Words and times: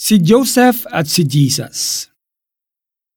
Si 0.00 0.16
Joseph 0.16 0.88
at 0.88 1.12
si 1.12 1.28
Jesus 1.28 2.08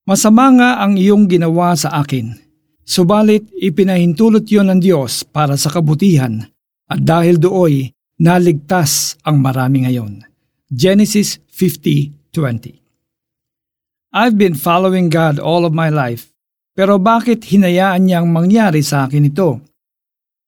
Masama 0.03 0.51
nga 0.51 0.83
ang 0.83 0.99
iyong 0.99 1.31
ginawa 1.31 1.71
sa 1.79 1.95
akin, 2.03 2.35
subalit 2.83 3.47
ipinahintulot 3.55 4.43
yon 4.51 4.67
ng 4.67 4.83
Diyos 4.83 5.23
para 5.23 5.55
sa 5.55 5.71
kabutihan 5.71 6.43
at 6.91 6.99
dahil 6.99 7.39
dooy 7.39 7.87
naligtas 8.19 9.15
ang 9.23 9.39
marami 9.39 9.87
ngayon. 9.87 10.27
Genesis 10.67 11.39
50:20 11.55 12.75
I've 14.11 14.35
been 14.35 14.59
following 14.59 15.07
God 15.07 15.39
all 15.39 15.63
of 15.63 15.71
my 15.71 15.87
life, 15.87 16.35
pero 16.75 16.99
bakit 16.99 17.47
hinayaan 17.47 18.11
niyang 18.11 18.27
mangyari 18.27 18.83
sa 18.83 19.07
akin 19.07 19.31
ito? 19.31 19.63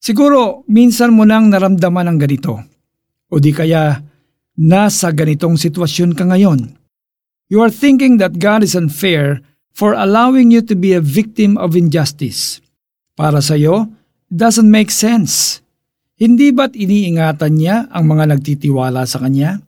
Siguro 0.03 0.67
minsan 0.67 1.15
mo 1.15 1.23
nang 1.23 1.47
naramdaman 1.47 2.11
ang 2.11 2.19
ganito. 2.19 2.59
O 3.31 3.39
di 3.39 3.55
kaya 3.55 4.03
nasa 4.55 5.11
ganitong 5.11 5.59
sitwasyon 5.59 6.15
ka 6.15 6.27
ngayon. 6.27 6.75
You 7.51 7.61
are 7.61 7.71
thinking 7.71 8.17
that 8.17 8.41
God 8.41 8.65
is 8.65 8.73
unfair 8.73 9.43
for 9.75 9.93
allowing 9.93 10.49
you 10.49 10.63
to 10.65 10.73
be 10.73 10.95
a 10.95 11.03
victim 11.03 11.59
of 11.59 11.75
injustice. 11.77 12.63
Para 13.13 13.43
sa 13.43 13.59
iyo, 13.59 13.91
doesn't 14.31 14.67
make 14.67 14.89
sense. 14.89 15.61
Hindi 16.15 16.55
ba't 16.55 16.73
iniingatan 16.73 17.53
niya 17.59 17.91
ang 17.91 18.07
mga 18.07 18.35
nagtitiwala 18.35 19.03
sa 19.03 19.19
kanya? 19.19 19.59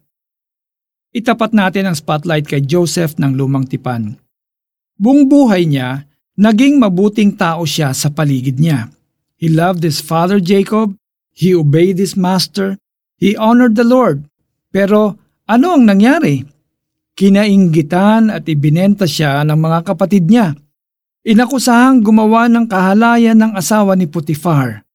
Itapat 1.12 1.52
natin 1.52 1.92
ang 1.92 1.96
spotlight 1.96 2.48
kay 2.48 2.64
Joseph 2.64 3.20
ng 3.20 3.36
lumang 3.36 3.68
tipan. 3.68 4.16
Buong 4.96 5.28
buhay 5.28 5.68
niya, 5.68 6.08
naging 6.40 6.80
mabuting 6.80 7.36
tao 7.36 7.68
siya 7.68 7.92
sa 7.92 8.08
paligid 8.10 8.58
niya. 8.64 8.90
He 9.38 9.52
loved 9.52 9.84
his 9.84 10.02
father 10.02 10.42
Jacob, 10.42 10.96
he 11.30 11.54
obeyed 11.54 12.00
his 12.02 12.18
master, 12.18 12.80
he 13.20 13.38
honored 13.38 13.78
the 13.78 13.86
Lord. 13.86 14.26
Pero 14.72 15.16
ano 15.48 15.68
ang 15.76 15.88
nangyari? 15.88 16.44
Kinainggitan 17.18 18.30
at 18.30 18.46
ibinenta 18.46 19.08
siya 19.10 19.42
ng 19.48 19.58
mga 19.58 19.80
kapatid 19.88 20.30
niya. 20.30 20.54
Inakusahang 21.28 22.06
gumawa 22.06 22.48
ng 22.48 22.70
kahalayan 22.70 23.36
ng 23.36 23.52
asawa 23.58 23.98
ni 23.98 24.08
Potifar. 24.08 24.86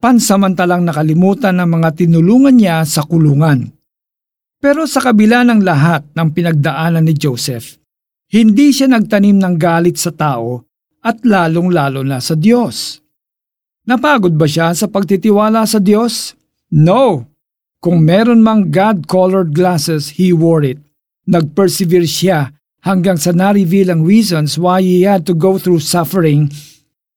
Pansamantalang 0.00 0.84
nakalimutan 0.84 1.58
ng 1.58 1.68
mga 1.80 1.88
tinulungan 1.96 2.54
niya 2.54 2.84
sa 2.84 3.02
kulungan. 3.04 3.66
Pero 4.56 4.88
sa 4.88 5.04
kabila 5.04 5.44
ng 5.44 5.60
lahat 5.60 6.06
ng 6.16 6.28
pinagdaanan 6.32 7.04
ni 7.04 7.12
Joseph, 7.12 7.76
hindi 8.32 8.72
siya 8.72 8.88
nagtanim 8.88 9.36
ng 9.36 9.54
galit 9.60 10.00
sa 10.00 10.10
tao 10.10 10.64
at 11.04 11.22
lalong-lalo 11.22 12.02
na 12.02 12.18
sa 12.18 12.34
Diyos. 12.34 12.98
Napagod 13.86 14.34
ba 14.34 14.50
siya 14.50 14.74
sa 14.74 14.90
pagtitiwala 14.90 15.62
sa 15.62 15.78
Diyos? 15.78 16.34
No! 16.74 17.35
Kung 17.80 18.02
meron 18.02 18.42
mang 18.42 18.72
God-colored 18.72 19.52
glasses, 19.52 20.16
he 20.16 20.32
wore 20.32 20.64
it 20.64 20.80
Nag-persevere 21.26 22.06
siya 22.06 22.54
hanggang 22.86 23.18
sa 23.18 23.34
na-reveal 23.34 23.90
ang 23.90 24.06
reasons 24.06 24.54
why 24.54 24.78
he 24.78 25.02
had 25.02 25.26
to 25.26 25.34
go 25.34 25.58
through 25.58 25.82
suffering. 25.82 26.46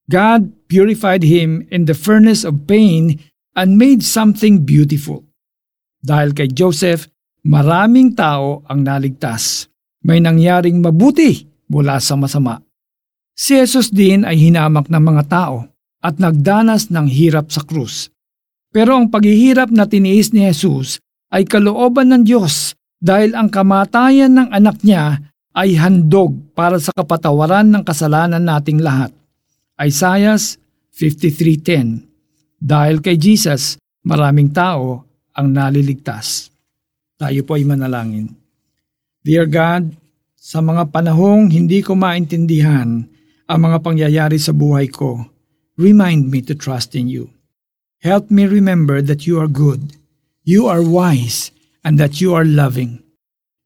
God 0.09 0.49
purified 0.65 1.21
him 1.21 1.69
in 1.69 1.85
the 1.85 1.93
furnace 1.93 2.41
of 2.41 2.65
pain 2.65 3.21
and 3.53 3.77
made 3.77 4.01
something 4.01 4.65
beautiful. 4.65 5.29
Dahil 6.01 6.33
kay 6.33 6.49
Joseph, 6.49 7.05
maraming 7.45 8.17
tao 8.17 8.65
ang 8.65 8.81
naligtas. 8.81 9.69
May 10.01 10.17
nangyaring 10.17 10.81
mabuti 10.81 11.45
mula 11.69 12.01
sa 12.01 12.17
masama. 12.17 12.57
Si 13.37 13.53
Jesus 13.53 13.93
din 13.93 14.25
ay 14.25 14.41
hinamak 14.41 14.89
ng 14.89 15.03
mga 15.05 15.23
tao 15.29 15.69
at 16.01 16.17
nagdanas 16.17 16.89
ng 16.89 17.05
hirap 17.05 17.53
sa 17.53 17.61
krus. 17.61 18.09
Pero 18.69 18.97
ang 18.97 19.09
paghihirap 19.09 19.73
na 19.73 19.89
tiniis 19.89 20.29
ni 20.29 20.45
Jesus 20.45 21.01
ay 21.33 21.45
kalooban 21.45 22.13
ng 22.13 22.23
Diyos 22.25 22.77
dahil 23.01 23.33
ang 23.33 23.49
kamatayan 23.49 24.29
ng 24.35 24.49
anak 24.53 24.85
niya 24.85 25.17
ay 25.57 25.73
handog 25.73 26.53
para 26.53 26.77
sa 26.77 26.93
kapatawaran 26.93 27.65
ng 27.73 27.81
kasalanan 27.81 28.43
nating 28.43 28.83
lahat. 28.83 29.09
Isaiah 29.79 30.37
53.10 30.37 32.05
Dahil 32.59 33.01
kay 33.01 33.15
Jesus, 33.15 33.79
maraming 34.05 34.53
tao 34.53 35.07
ang 35.33 35.47
naliligtas. 35.49 36.51
Tayo 37.15 37.41
po 37.47 37.55
ay 37.55 37.65
manalangin. 37.65 38.29
Dear 39.23 39.47
God, 39.47 39.95
sa 40.35 40.59
mga 40.59 40.91
panahong 40.91 41.51
hindi 41.51 41.81
ko 41.81 41.95
maintindihan 41.95 43.07
ang 43.49 43.59
mga 43.59 43.81
pangyayari 43.81 44.37
sa 44.37 44.53
buhay 44.53 44.91
ko, 44.91 45.25
remind 45.79 46.29
me 46.29 46.43
to 46.45 46.53
trust 46.53 46.93
in 46.93 47.09
you. 47.09 47.31
Help 47.99 48.31
me 48.31 48.47
remember 48.47 49.03
that 49.03 49.27
you 49.27 49.43
are 49.43 49.51
good, 49.51 49.99
you 50.47 50.71
are 50.71 50.79
wise, 50.79 51.51
and 51.83 51.99
that 51.99 52.23
you 52.23 52.31
are 52.31 52.47
loving. 52.47 53.03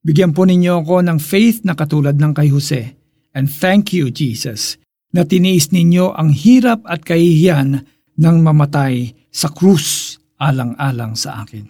Bigyan 0.01 0.33
po 0.33 0.49
ninyo 0.49 0.81
ako 0.81 1.05
ng 1.05 1.21
faith 1.21 1.61
na 1.61 1.77
katulad 1.77 2.17
ng 2.17 2.33
kay 2.33 2.49
Jose. 2.49 2.97
And 3.37 3.45
thank 3.45 3.93
you, 3.93 4.09
Jesus, 4.09 4.81
na 5.13 5.21
tiniis 5.21 5.69
ninyo 5.69 6.17
ang 6.17 6.33
hirap 6.33 6.81
at 6.89 7.05
kahihiyan 7.05 7.85
ng 8.17 8.37
mamatay 8.41 9.13
sa 9.29 9.53
krus 9.53 10.17
alang-alang 10.41 11.13
sa 11.13 11.45
akin. 11.45 11.69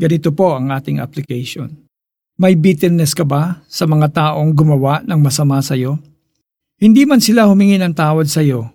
Ganito 0.00 0.32
po 0.32 0.56
ang 0.56 0.72
ating 0.72 0.96
application. 0.96 1.76
May 2.40 2.56
bitterness 2.56 3.12
ka 3.12 3.28
ba 3.28 3.60
sa 3.68 3.84
mga 3.84 4.16
taong 4.16 4.56
gumawa 4.56 5.04
ng 5.04 5.20
masama 5.20 5.60
sa 5.60 5.76
iyo? 5.76 6.00
Hindi 6.80 7.04
man 7.04 7.20
sila 7.20 7.44
humingi 7.44 7.76
ng 7.76 7.92
tawad 7.92 8.32
sa 8.32 8.40
iyo, 8.40 8.72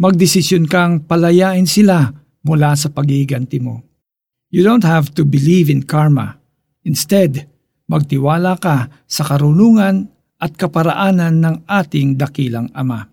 magdesisyon 0.00 0.64
kang 0.64 1.04
palayain 1.04 1.68
sila 1.68 2.19
mula 2.44 2.76
sa 2.76 2.88
pagiganti 2.88 3.60
mo. 3.60 3.82
You 4.50 4.66
don't 4.66 4.82
have 4.82 5.14
to 5.14 5.22
believe 5.22 5.70
in 5.70 5.86
karma. 5.86 6.34
Instead, 6.82 7.46
magtiwala 7.86 8.58
ka 8.58 8.90
sa 9.06 9.22
karunungan 9.22 10.10
at 10.40 10.56
kaparaanan 10.56 11.38
ng 11.38 11.56
ating 11.68 12.16
dakilang 12.16 12.72
Ama. 12.72 13.04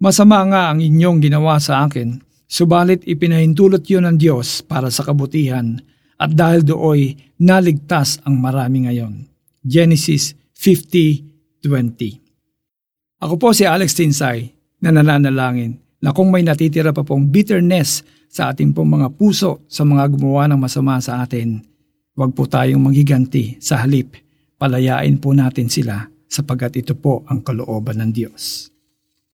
Masama 0.00 0.40
nga 0.48 0.72
ang 0.72 0.80
inyong 0.80 1.20
ginawa 1.20 1.60
sa 1.60 1.84
akin, 1.84 2.16
subalit 2.48 3.04
ipinahintulot 3.04 3.84
yon 3.88 4.04
ng 4.08 4.16
Diyos 4.20 4.62
para 4.64 4.90
sa 4.92 5.04
kabutihan 5.04 5.80
at 6.20 6.36
dahil 6.36 6.64
dooy 6.64 7.16
naligtas 7.40 8.20
ang 8.28 8.40
marami 8.40 8.80
ngayon. 8.88 9.28
Genesis 9.64 10.34
50.20 10.56 13.20
Ako 13.24 13.36
po 13.36 13.52
si 13.56 13.64
Alex 13.68 13.94
Tinsay 13.96 14.52
na 14.80 14.90
nananalangin 14.92 15.78
na 16.00 16.16
kung 16.16 16.32
may 16.32 16.40
natitira 16.40 16.90
pa 16.96 17.04
pong 17.04 17.28
bitterness 17.28 18.00
sa 18.26 18.50
ating 18.50 18.72
pong 18.72 19.00
mga 19.00 19.12
puso 19.14 19.60
sa 19.68 19.84
mga 19.84 20.08
gumawa 20.16 20.48
ng 20.48 20.60
masama 20.60 20.96
sa 20.98 21.20
atin, 21.20 21.60
huwag 22.16 22.32
po 22.32 22.48
tayong 22.48 22.80
manghiganti 22.80 23.60
sa 23.60 23.84
halip. 23.84 24.16
Palayain 24.56 25.20
po 25.20 25.36
natin 25.36 25.68
sila 25.68 26.08
sapagat 26.30 26.78
ito 26.80 26.96
po 26.96 27.26
ang 27.28 27.44
kalooban 27.44 28.00
ng 28.00 28.10
Diyos. 28.14 28.70